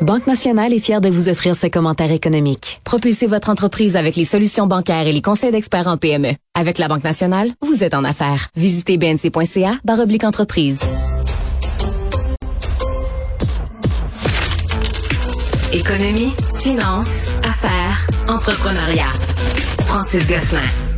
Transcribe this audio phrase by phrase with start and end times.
[0.00, 2.80] Banque Nationale est fière de vous offrir ce commentaire économique.
[2.84, 6.32] Propulsez votre entreprise avec les solutions bancaires et les conseils d'experts en PME.
[6.58, 8.48] Avec la Banque Nationale, vous êtes en affaires.
[8.56, 10.80] Visitez bnc.ca oblique entreprise.
[15.72, 19.12] Économie, finance, affaires, entrepreneuriat.
[19.86, 20.91] Francis Gosselin.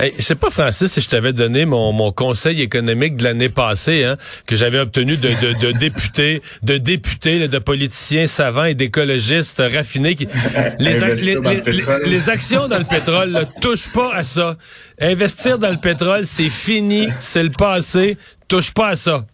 [0.00, 3.48] Hey, je sais pas, Francis, si je t'avais donné mon, mon conseil économique de l'année
[3.48, 4.16] passée, hein,
[4.46, 10.14] que j'avais obtenu de, de, de députés, de députés, de politiciens savants et d'écologistes raffinés.
[10.14, 10.26] Qui,
[10.78, 10.98] les,
[12.06, 14.56] les, actions dans le pétrole, touchent pas à ça.
[15.00, 18.16] Investir dans le pétrole, c'est fini, c'est le passé.
[18.48, 19.24] Touche pas à ça.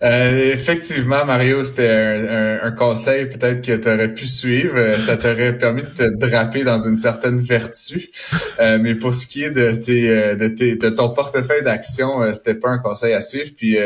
[0.00, 4.74] Euh, effectivement, Mario, c'était un, un, conseil peut-être que tu aurais pu suivre.
[4.76, 8.08] Euh, ça t'aurait permis de te draper dans une certaine vertu.
[8.60, 12.32] Euh, mais pour ce qui est de, tes, euh, de, tes, de ton portefeuille d'action,
[12.32, 13.50] c'était pas un conseil à suivre.
[13.56, 13.76] Puis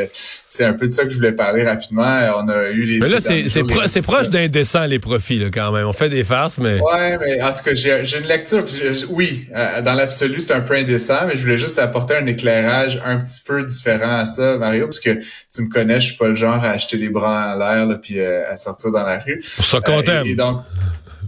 [0.51, 2.20] c'est un peu de ça que je voulais parler rapidement.
[2.37, 2.98] On a eu les.
[2.98, 5.87] Mais là, c'est c'est pro proche d'indécent les profits là, quand même.
[5.87, 6.78] On fait des farces, mais.
[6.78, 8.67] Ouais, mais en tout cas, j'ai une lecture.
[9.09, 9.48] oui,
[9.83, 13.41] dans l'absolu, c'est un peu indécent, mais je voulais juste apporter un éclairage un petit
[13.42, 15.20] peu différent à ça, Mario, parce que
[15.55, 18.20] tu me connais, je suis pas le genre à acheter les bras en l'air puis
[18.20, 19.42] euh, à sortir dans la rue.
[19.56, 20.62] Pour ça qu'on euh, et, donc,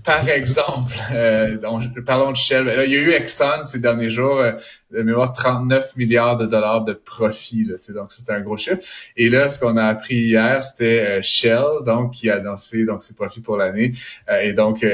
[0.04, 1.56] par exemple, euh,
[2.04, 2.70] parlons de Shell.
[2.86, 4.52] il y a eu Exxon ces derniers jours, euh,
[4.90, 7.64] de mémoire 39 milliards de dollars de profit.
[7.64, 8.78] Là, donc c'était un gros chiffre.
[9.16, 13.02] Et là, ce qu'on a appris hier, c'était euh, Shell, donc qui a annoncé donc
[13.02, 13.92] ses profits pour l'année
[14.28, 14.86] euh, et donc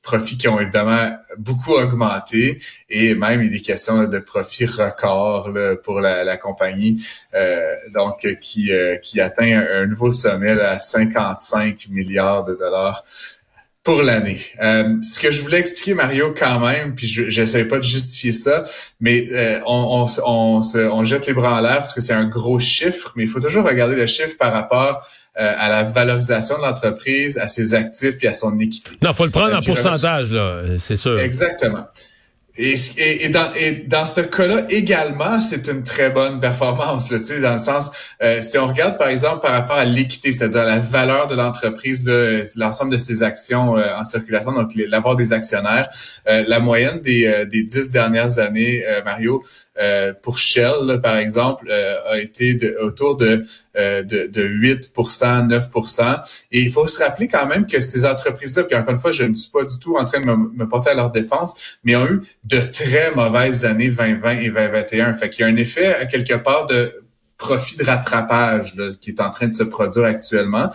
[0.00, 4.66] profits qui ont évidemment beaucoup augmenté et même il y a des questions de profits
[4.66, 5.50] records
[5.82, 7.04] pour la, la compagnie,
[7.94, 8.70] donc qui
[9.02, 13.04] qui atteint un, un nouveau sommet à 55 milliards de dollars
[13.84, 14.40] pour l'année.
[14.62, 18.32] Euh, ce que je voulais expliquer, Mario, quand même, puis je n'essaie pas de justifier
[18.32, 18.64] ça,
[19.00, 22.60] mais euh, on, on, on, jette les bras en l'air parce que c'est un gros
[22.60, 25.04] chiffre, mais il faut toujours regarder le chiffre par rapport
[25.40, 28.90] euh, à la valorisation de l'entreprise, à ses actifs puis à son équité.
[29.02, 31.18] Non, faut le prendre en pourcentage, là, c'est sûr.
[31.18, 31.86] Exactement.
[32.58, 37.54] Et, et, dans, et dans ce cas-là également, c'est une très bonne performance, là, dans
[37.54, 37.90] le sens,
[38.22, 42.04] euh, si on regarde par exemple par rapport à l'équité, c'est-à-dire la valeur de l'entreprise,
[42.56, 45.88] l'ensemble de ses actions euh, en circulation, donc l'avoir des actionnaires,
[46.28, 49.42] euh, la moyenne des, des dix dernières années, Mario,
[49.78, 53.42] euh, pour Shell, par exemple, euh, a été de, autour de,
[53.76, 58.64] euh, de, de 8% 9% Et il faut se rappeler quand même que ces entreprises-là,
[58.64, 60.90] puis encore une fois, je ne suis pas du tout en train de me, porter
[60.90, 65.14] à leur défense, mais ont eu de très mauvaises années 2020 et 2021.
[65.14, 67.02] Fait qu'il y a un effet, à quelque part, de
[67.38, 70.70] profit de rattrapage qui est en train de se produire actuellement.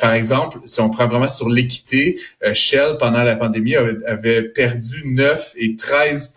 [0.00, 2.18] par exemple, si on prend vraiment sur l'équité,
[2.52, 6.32] Shell, pendant la pandémie, avait perdu 9 et 13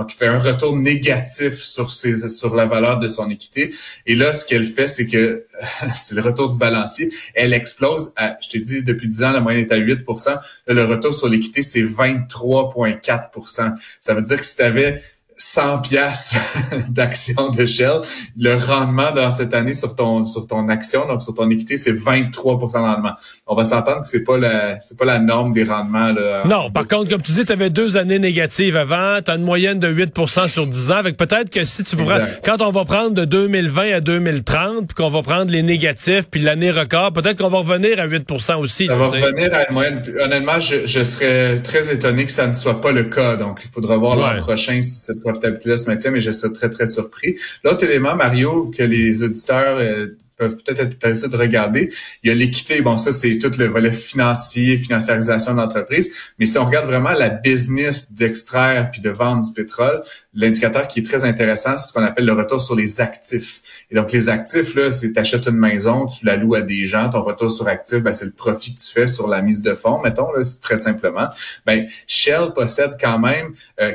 [0.00, 3.74] donc, il fait un retour négatif sur ses, sur la valeur de son équité.
[4.06, 5.44] Et là, ce qu'elle fait, c'est que
[5.94, 7.12] c'est le retour du balancier.
[7.34, 8.10] Elle explose.
[8.16, 11.28] À, je t'ai dit, depuis 10 ans, la moyenne est à 8% Le retour sur
[11.28, 15.02] l'équité, c'est 23,4% Ça veut dire que si tu avais
[15.36, 16.34] 100 pièces
[16.88, 18.00] d'action de Shell,
[18.38, 21.92] le rendement dans cette année sur ton sur ton action, donc sur ton équité, c'est
[21.92, 23.14] 23% de rendement.
[23.52, 26.44] On va s'entendre que c'est pas la c'est pas la norme des rendements là.
[26.46, 29.42] Non, par contre, comme tu dis, tu avais deux années négatives avant, tu as une
[29.42, 30.16] moyenne de 8
[30.46, 33.94] sur 10 ans, avec peut-être que si tu prends quand on va prendre de 2020
[33.94, 37.98] à 2030, puis qu'on va prendre les négatifs puis l'année record, peut-être qu'on va revenir
[37.98, 38.30] à 8
[38.60, 38.86] aussi.
[38.86, 42.54] Ça va revenir à une moyenne honnêtement, je, je, serais très étonné que ça ne
[42.54, 43.34] soit pas le cas.
[43.34, 46.70] Donc il faudra voir l'an prochain si cette profitabilité-là se maintient, mais je serais très,
[46.70, 47.36] très surpris.
[47.64, 50.06] L'autre élément, Mario, que les auditeurs euh,
[50.40, 51.92] peuvent peut-être être intéressés de regarder.
[52.22, 52.80] Il y a l'équité.
[52.80, 56.10] Bon, ça, c'est tout le volet financier, financiarisation de l'entreprise.
[56.38, 60.02] Mais si on regarde vraiment la business d'extraire puis de vendre du pétrole,
[60.32, 63.60] l'indicateur qui est très intéressant, c'est ce qu'on appelle le retour sur les actifs.
[63.90, 67.10] Et donc, les actifs, là, c'est t'achètes une maison, tu la loues à des gens,
[67.10, 69.74] ton retour sur actif, ben, c'est le profit que tu fais sur la mise de
[69.74, 71.28] fonds, mettons, là, c'est très simplement.
[71.66, 73.52] Ben, Shell possède quand même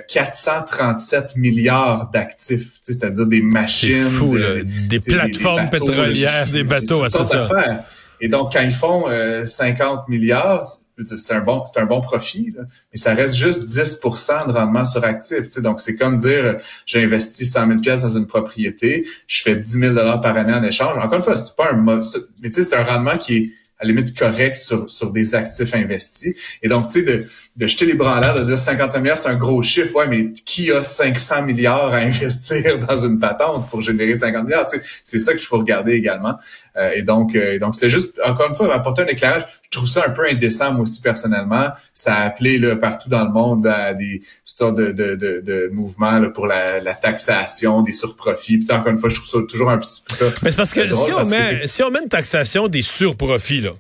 [0.08, 4.04] 437 euh, milliards d'actifs, c'est-à-dire des machines.
[4.04, 4.38] Fou,
[4.88, 7.84] des plateformes pétrolières des bateaux, ça.
[8.22, 9.06] Et donc, quand ils font
[9.46, 10.66] 50 euh, milliards,
[11.18, 15.04] c'est un bon c'est un bon profit, mais ça reste juste 10% de rendement sur
[15.04, 15.50] actif.
[15.58, 19.80] Donc, c'est comme dire, j'ai investi 100 000 pièces dans une propriété, je fais 10
[19.80, 20.98] 000 par année en échange.
[20.98, 22.02] Encore une fois, c'est pas un...
[22.42, 23.50] Mais tu sais, c'est un rendement qui est
[23.86, 26.36] limite correct sur, sur des actifs investis.
[26.62, 29.18] Et donc, tu sais, de, de jeter les bras en l'air, de dire 55 milliards,
[29.18, 33.70] c'est un gros chiffre, ouais, mais qui a 500 milliards à investir dans une patente
[33.70, 34.66] pour générer 50 milliards?
[34.70, 36.36] Tu sais, c'est ça qu'il faut regarder également.
[36.78, 39.46] Euh, et donc, euh, donc c'est juste, encore une fois, apporter un éclairage.
[39.76, 41.68] Je trouve ça un peu indécent, moi aussi, personnellement.
[41.94, 45.42] Ça a appelé là, partout dans le monde à des toutes sortes de, de, de,
[45.44, 48.60] de mouvements là, pour la, la, taxation des surprofits.
[48.60, 50.26] Puis, encore une fois, je trouve ça toujours un petit peu ça.
[50.44, 53.72] Mais c'est parce que si on met si on met une taxation des surprofits, là,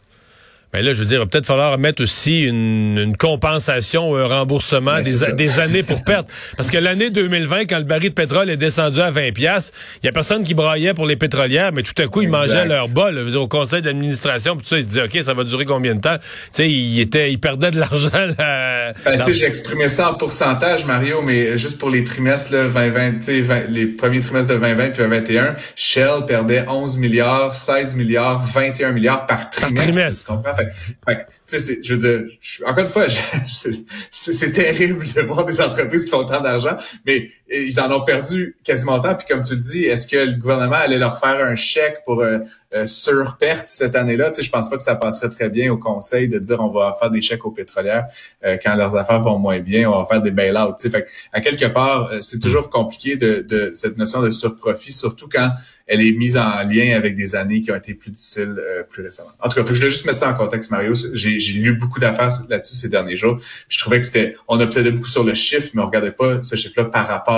[0.75, 4.27] Mais là, je veux dire, il va peut-être falloir mettre aussi une, compensation ou un
[4.27, 6.27] remboursement des, des, années pour perte.
[6.57, 9.71] Parce que l'année 2020, quand le baril de pétrole est descendu à 20 pièces,
[10.03, 12.65] il y a personne qui braillait pour les pétrolières, mais tout à coup, ils mangeaient
[12.65, 13.17] leur bol.
[13.37, 16.17] Au conseil d'administration, puis ça, ils se disaient, OK, ça va durer combien de temps?
[16.17, 18.09] Tu sais, ils, étaient, ils perdaient de l'argent.
[18.37, 22.65] Ben, tu sais, j'ai exprimé ça en pourcentage, Mario, mais juste pour les trimestres, là,
[22.67, 28.91] 2020, les premiers trimestres de 2020 puis 2021, Shell perdait 11 milliards, 16 milliards, 21
[28.91, 29.75] milliards par trimestre.
[29.75, 30.64] Par trimestre.
[30.65, 31.05] Comprends?
[31.07, 33.07] Fait, tu sais, je veux dire, encore une fois,
[34.11, 38.57] c'est terrible de voir des entreprises qui font tant d'argent, mais ils en ont perdu
[38.63, 39.15] quasiment tant.
[39.15, 42.21] Puis comme tu le dis, est-ce que le gouvernement allait leur faire un chèque pour
[42.21, 42.39] euh,
[42.73, 44.31] euh sur perte cette année-là?
[44.31, 46.71] Tu sais, je pense pas que ça passerait très bien au Conseil de dire on
[46.71, 48.05] va faire des chèques aux pétrolières
[48.43, 50.75] euh, quand leurs affaires vont moins bien, on va faire des bail-outs.
[50.79, 54.31] Tu sais, fait à quelque part, euh, c'est toujours compliqué de, de cette notion de
[54.31, 55.51] surprofit, surtout quand
[55.87, 59.03] elle est mise en lien avec des années qui ont été plus difficiles euh, plus
[59.03, 59.29] récemment.
[59.39, 60.93] En tout cas, je voulais juste mettre ça en contexte, Mario.
[61.13, 63.37] J'ai lu beaucoup d'affaires là-dessus ces derniers jours.
[63.69, 66.55] je trouvais que c'était, on obsédait beaucoup sur le chiffre, mais on regardait pas ce
[66.55, 67.34] chiffre-là par rapport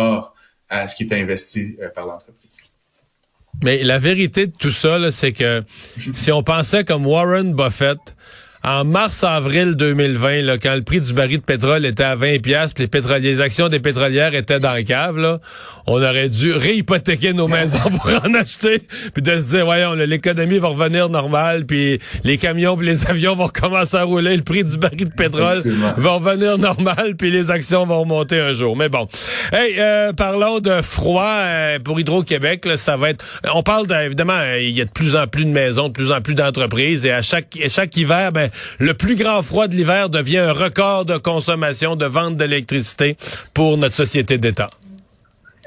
[0.69, 2.57] à ce qui était investi euh, par l'entreprise.
[3.63, 5.63] Mais la vérité de tout ça, c'est que
[6.13, 8.15] si on pensait comme Warren Buffett,
[8.67, 12.71] en mars-avril 2020, là, quand le prix du baril de pétrole était à 20 pièces,
[12.77, 15.39] les les actions des pétrolières étaient dans le cave, là,
[15.85, 18.81] on aurait dû réhypothéquer nos maisons pour en acheter,
[19.13, 23.35] puis de se dire, voyons, l'économie va revenir normale, puis les camions, puis les avions
[23.35, 25.61] vont commencer à rouler, le prix du baril de pétrole
[25.95, 28.75] va revenir normal, puis les actions vont remonter un jour.
[28.75, 29.07] Mais bon,
[29.53, 32.67] hey, euh, parlons de froid euh, pour Hydro-Québec.
[32.75, 33.23] Ça va être,
[33.53, 36.19] on parle évidemment, il y a de plus en plus de maisons, de plus en
[36.19, 38.49] plus d'entreprises, et à chaque à chaque hiver, ben
[38.79, 43.17] le plus grand froid de l'hiver devient un record de consommation, de vente d'électricité
[43.53, 44.69] pour notre société d'État.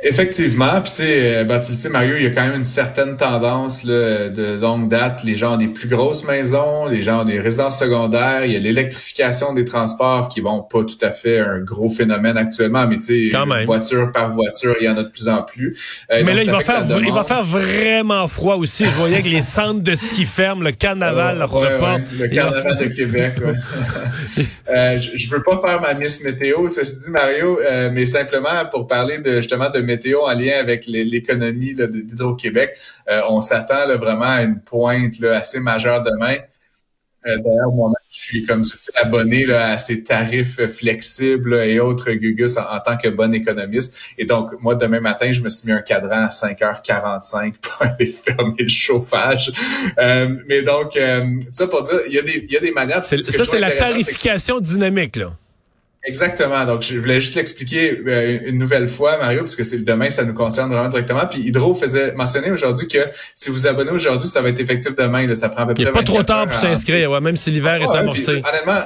[0.02, 2.64] Effectivement, puis tu sais, euh, ben, tu sais, Mario, il y a quand même une
[2.64, 5.22] certaine tendance là, de longue date.
[5.24, 8.46] Les gens ont des plus grosses maisons, les gens ont des résidences secondaires.
[8.46, 12.38] Il y a l'électrification des transports qui vont pas tout à fait un gros phénomène
[12.38, 15.76] actuellement, mais tu sais, voiture par voiture, il y en a de plus en plus.
[16.10, 18.84] Euh, mais là, il va, faire, il va faire vraiment froid aussi.
[18.84, 23.34] Je voyais que les centres de ski ferment, le carnaval, le Le carnaval de Québec.
[24.70, 28.06] euh, je, je, veux pas faire ma miss météo, ça se dit Mario, euh, mais
[28.06, 32.76] simplement pour parler de justement de météo en lien avec l'économie d'Hydro-Québec.
[33.08, 36.36] Euh, on s'attend vraiment à une pointe assez majeure demain.
[37.26, 42.10] Euh, d'ailleurs, moi-même, je suis comme je suis abonné à ces tarifs flexibles et autres
[42.12, 43.94] Gugus en, tant que bon économiste.
[44.16, 48.06] Et donc, moi, demain matin, je me suis mis un cadran à 5h45 pour aller
[48.06, 49.52] fermer le chauffage.
[49.98, 50.98] Euh, mais donc,
[51.52, 53.02] ça pour dire, il y a des, il y a des manières...
[53.02, 55.30] Ça, c'est la tarification dynamique, là.
[56.04, 56.64] Exactement.
[56.64, 60.24] Donc, je voulais juste l'expliquer euh, une nouvelle fois, Mario, parce que c'est demain, ça
[60.24, 61.26] nous concerne vraiment directement.
[61.26, 62.98] Puis Hydro faisait mentionner aujourd'hui que
[63.34, 65.26] si vous abonnez aujourd'hui, ça va être effectif demain.
[65.26, 65.82] Là, ça prend à peu près.
[65.82, 68.30] Il n'y a pas trop tard pour s'inscrire, ouais, même si l'hiver est amorcé.
[68.30, 68.80] honnêtement,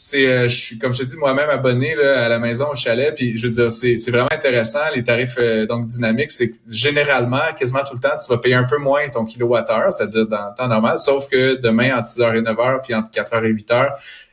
[0.00, 2.76] c'est, euh, je suis, comme je te dis, moi-même abonné là, à la maison, au
[2.76, 3.12] chalet.
[3.14, 4.78] Puis je veux dire, c'est, c'est vraiment intéressant.
[4.94, 8.54] Les tarifs euh, donc dynamiques, c'est que généralement, quasiment tout le temps, tu vas payer
[8.54, 11.00] un peu moins ton kilowattheure, c'est-à-dire dans le temps normal.
[11.00, 13.88] Sauf que demain, entre 6h et 9h, puis entre 4h et 8h,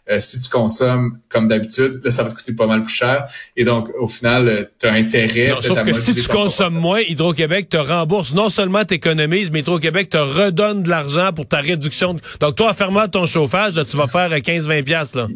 [0.10, 3.28] euh, si tu consommes comme d'habitude, là, ça va te coûter pas mal plus cher.
[3.58, 5.50] Et donc, au final, euh, tu as intérêt.
[5.50, 8.34] Non, sauf que si tu consommes moins, Hydro-Québec te rembourse.
[8.34, 12.16] Non seulement t'économises, mais Hydro-Québec te redonne de l'argent pour ta réduction.
[12.40, 15.28] Donc, toi, en fermant ton chauffage, tu vas faire 15-20 piastres, là.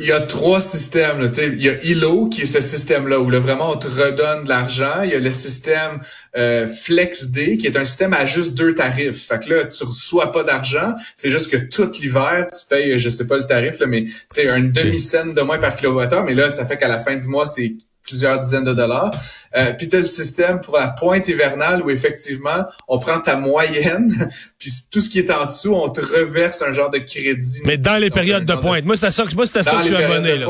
[0.00, 1.28] Il y a trois systèmes, là.
[1.36, 4.48] Il y a ILO, qui est ce système-là, où là, vraiment, on te redonne de
[4.48, 5.02] l'argent.
[5.04, 6.00] Il y a le système
[6.36, 9.28] euh, FlexD, qui est un système à juste deux tarifs.
[9.28, 10.94] Fait que là, tu reçois pas d'argent.
[11.14, 14.46] C'est juste que tout l'hiver, tu payes, je sais pas le tarif, là, mais c'est
[14.46, 17.46] une demi-scène de moins par kilowattheure, mais là, ça fait qu'à la fin du mois,
[17.46, 19.12] c'est plusieurs dizaines de dollars.
[19.56, 23.36] Euh, puis tu as le système pour la pointe hivernale où effectivement, on prend ta
[23.36, 27.62] moyenne, puis tout ce qui est en dessous, on te reverse un genre de crédit.
[27.64, 28.84] Mais dans les périodes de pointe.
[28.84, 30.36] Moi, c'est ça, moi, c'est ça que je suis abonné.
[30.36, 30.46] Là.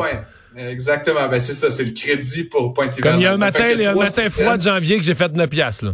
[0.57, 1.29] Exactement.
[1.29, 3.13] Ben, c'est ça, c'est le crédit pour pointe hivernale.
[3.13, 5.05] Comme il y a un matin, il y a un matin froid de janvier que
[5.05, 5.93] j'ai fait 9 piastres, là.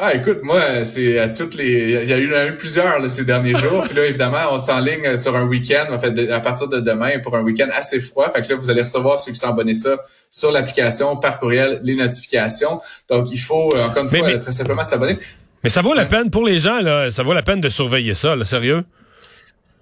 [0.00, 2.02] Ah, écoute, moi, c'est à toutes les.
[2.04, 3.82] Il y a eu, plusieurs là, ces derniers jours.
[3.82, 7.36] Puis là, évidemment, on s'enligne sur un week-end, en fait, à partir de demain pour
[7.36, 8.30] un week-end assez froid.
[8.30, 9.96] Fait que là, vous allez recevoir ceux qui sont abonnés ça
[10.30, 12.80] sur l'application, par courriel, les notifications.
[13.10, 15.18] Donc, il faut euh, encore une fois très simplement s'abonner.
[15.64, 17.10] Mais ça vaut la peine pour les gens, là.
[17.10, 18.84] Ça vaut la peine de surveiller ça, là, sérieux.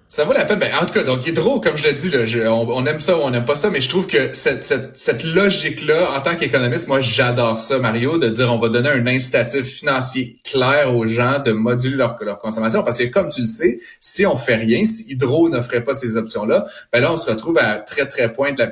[0.09, 0.57] Ça vaut la peine.
[0.57, 3.21] Ben, en tout cas, donc Hydro, comme je l'ai dit, là, on, aime ça ou
[3.23, 6.87] on n'aime pas ça, mais je trouve que cette, cette, cette logique-là, en tant qu'économiste,
[6.87, 11.39] moi j'adore ça, Mario, de dire on va donner un incitatif financier clair aux gens
[11.39, 12.83] de moduler leur, leur consommation.
[12.83, 16.15] Parce que comme tu le sais, si on fait rien, si Hydro n'offrait pas ces
[16.15, 18.71] options-là, ben là, on se retrouve à très, très point de la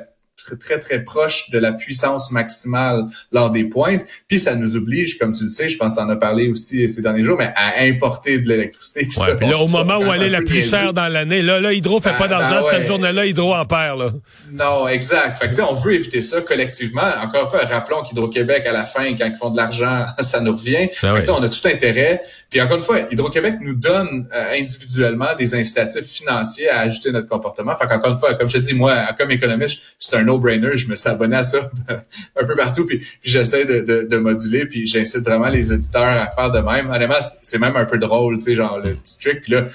[0.54, 4.04] très, très proche de la puissance maximale lors des pointes.
[4.28, 6.48] Puis ça nous oblige, comme tu le sais, je pense que tu en as parlé
[6.48, 9.06] aussi ces derniers jours, mais à importer de l'électricité.
[9.06, 12.00] Puis là, au moment où elle est la plus chère dans l'année, là, là, Hydro
[12.00, 14.10] fait pas ah, d'argent ben cette journée-là, Hydro en perd, là.
[14.52, 15.38] Non, exact.
[15.38, 17.02] Fait que, on veut éviter ça collectivement.
[17.22, 20.56] Encore une fois, rappelons qu'Hydro-Québec, à la fin, quand ils font de l'argent, ça nous
[20.56, 20.88] revient.
[21.02, 22.22] Ben on a tout intérêt.
[22.50, 27.28] Puis encore une fois, Hydro-Québec nous donne euh, individuellement des incitatifs financiers à ajuster notre
[27.28, 27.76] comportement.
[27.76, 30.76] Fait qu'encore une fois, comme je te dis, moi, comme économiste, c'est un no-brainer.
[30.76, 35.20] Je me suis abonné à ça un peu partout, puis, j'essaie de, moduler, puis j'incite
[35.20, 36.90] vraiment les auditeurs à faire de même.
[36.90, 39.18] Honnêtement, c'est même un peu drôle, tu sais, genre le petit.
[39.40, 39.66] Puis là,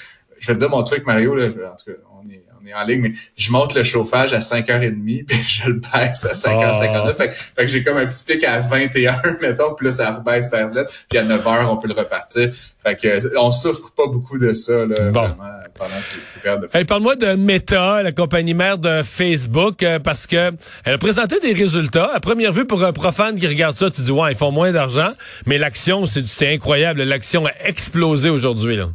[0.41, 2.73] je vais te dire mon truc, Mario, là, en tout cas, on est, on est
[2.73, 7.03] en ligne, mais je monte le chauffage à 5h30, puis je le baisse à 5h59.
[7.03, 7.13] Oh.
[7.15, 10.49] Fait, fait, que j'ai comme un petit pic à 21, mettons, puis là, ça rebaisse
[10.49, 12.51] vers Z, puis à 9h, on peut le repartir.
[12.83, 15.35] Fait que on souffre pas beaucoup de ça là, vraiment,
[15.75, 19.99] pendant ces, ces périodes de hey, Parle-moi de Meta, la compagnie mère de Facebook, euh,
[19.99, 20.51] parce que
[20.83, 22.09] elle a présenté des résultats.
[22.11, 24.71] À première vue, pour un profane qui regarde ça, tu dis ouais, ils font moins
[24.71, 25.11] d'argent,
[25.45, 27.03] mais l'action, c'est incroyable.
[27.03, 28.77] L'action a explosé aujourd'hui.
[28.77, 28.87] là.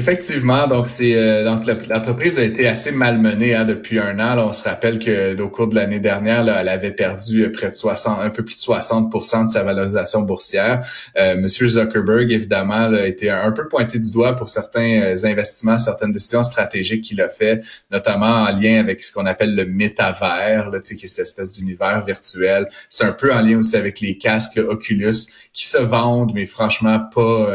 [0.00, 4.48] Effectivement, donc c'est euh, l'entreprise a été assez malmenée hein, depuis un an.
[4.48, 7.74] on se rappelle que au cours de l'année dernière, elle avait perdu euh, près de
[7.74, 10.82] 60, un peu plus de 60% de sa valorisation boursière.
[11.18, 15.78] Euh, Monsieur Zuckerberg, évidemment, a été un, peu pointé du doigt pour certains euh, investissements,
[15.78, 20.70] certaines décisions stratégiques qu'il a fait, notamment en lien avec ce qu'on appelle le métavers,
[20.70, 22.70] là, qui est cette espèce d'univers virtuel.
[22.88, 27.00] C'est un peu en lien aussi avec les casques Oculus qui se vendent, mais franchement
[27.14, 27.54] pas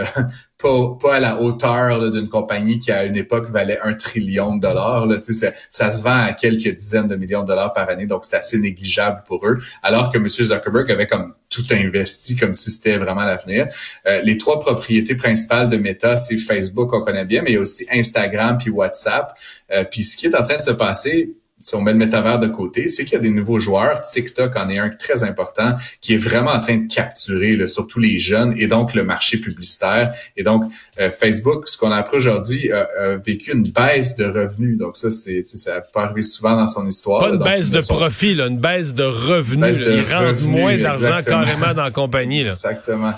[0.58, 5.06] pas, à la hauteur d'une compagnie qui à une époque valait un trillion de dollars.
[5.06, 8.26] Là, ça, ça se vend à quelques dizaines de millions de dollars par année, donc
[8.26, 9.60] c'est assez négligeable pour eux.
[9.84, 10.28] Alors que M.
[10.28, 13.68] Zuckerberg avait comme tout investi comme si c'était vraiment l'avenir.
[14.08, 18.58] Euh, les trois propriétés principales de Meta, c'est Facebook, on connaît bien, mais aussi Instagram
[18.58, 19.38] puis WhatsApp.
[19.72, 21.36] Euh, puis ce qui est en train de se passer,
[21.66, 24.06] si on met le métavers de côté, c'est qu'il y a des nouveaux joueurs.
[24.06, 28.00] TikTok en est un très important qui est vraiment en train de capturer là, surtout
[28.00, 30.14] les jeunes et donc le marché publicitaire.
[30.38, 30.66] Et donc,
[31.00, 34.78] euh, Facebook, ce qu'on a appris aujourd'hui, a, vécu une baisse de revenus.
[34.78, 37.18] Donc ça, c'est ça pas arrivé souvent dans son histoire.
[37.18, 39.80] Pas une baisse de profit, là, une baisse de revenus.
[39.80, 42.44] Ils rentrent moins d'argent carrément dans la compagnie.
[42.44, 42.52] Là.
[42.52, 43.14] Exactement.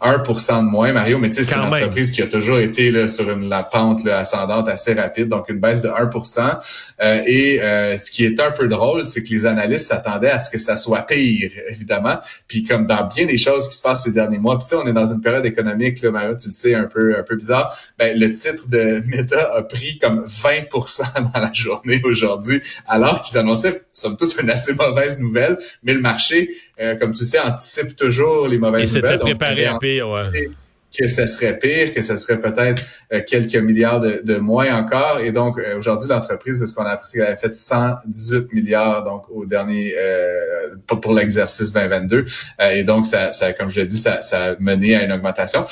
[0.00, 3.08] 1% de moins, Mario, mais tu sais, c'est une entreprise qui a toujours été là,
[3.08, 6.58] sur une, la pente là, ascendante assez rapide, donc une baisse de 1%
[7.00, 10.38] euh, Et euh, ce qui est un peu drôle, c'est que les analystes s'attendaient à
[10.38, 12.18] ce que ça soit pire, évidemment.
[12.46, 14.76] Puis comme dans bien des choses qui se passent ces derniers mois, puis tu sais,
[14.76, 17.36] on est dans une période économique, là, Mario, tu le sais, un peu un peu
[17.36, 23.22] bizarre, ben, le titre de Meta a pris comme 20% dans la journée aujourd'hui, alors
[23.22, 27.38] qu'ils annonçaient, somme toute, une assez mauvaise nouvelle, mais le marché, euh, comme tu sais,
[27.38, 29.10] anticipe toujours les mauvaises nouvelles.
[29.12, 30.50] Il s'était préparé à pire, ouais
[30.98, 35.20] que ce serait pire, que ce serait peut-être euh, quelques milliards de, moins encore.
[35.20, 39.04] Et donc, euh, aujourd'hui, l'entreprise, ce qu'on a appris, c'est qu'elle a fait 118 milliards
[39.04, 42.24] donc au dernier euh, pour, l'exercice 2022.
[42.72, 45.64] et donc, ça, ça, comme je l'ai dit, ça, ça a mené à une augmentation.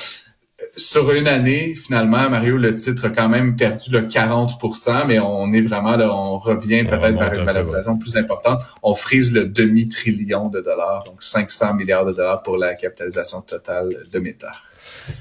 [0.76, 5.52] Sur une année, finalement, Mario, le titre a quand même perdu le 40% mais on
[5.52, 8.62] est vraiment là, on revient peut-être vers une valorisation plus importante.
[8.82, 14.02] On frise le demi-trillion de dollars, donc 500 milliards de dollars pour la capitalisation totale
[14.10, 14.50] de Meta.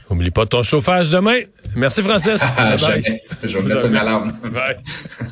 [0.09, 1.39] Oublie pas ton chauffage demain.
[1.75, 2.41] Merci, Francis.
[3.43, 4.33] Je vais mettre une alarme.
[4.43, 4.77] Bye.